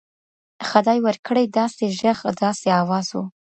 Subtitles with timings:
[0.67, 3.21] خدای ورکړی داسي ږغ داسي آواز و